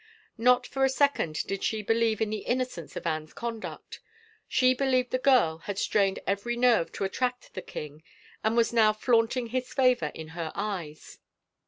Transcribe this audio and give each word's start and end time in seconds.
Not 0.39 0.65
for 0.65 0.83
a 0.83 0.89
second 0.89 1.43
did 1.45 1.63
she 1.63 1.83
believe 1.83 2.21
in 2.21 2.31
the 2.31 2.37
innocence 2.39 2.95
of 2.95 3.05
Anne's 3.05 3.33
conduct. 3.33 3.99
She 4.47 4.73
believed 4.73 5.11
the 5.11 5.19
girl 5.19 5.59
had 5.59 5.77
strained 5.77 6.17
every 6.25 6.57
nerve 6.57 6.91
to 6.93 7.03
attract 7.03 7.53
the 7.53 7.61
king 7.61 8.01
and 8.43 8.57
was 8.57 8.73
now 8.73 8.93
flaunting 8.93 9.49
his 9.49 9.71
favor 9.71 10.09
in 10.15 10.29
her 10.29 10.51
eyes. 10.55 11.19